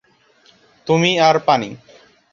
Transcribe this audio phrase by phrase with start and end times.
[0.87, 1.69] তুমি আর পানি।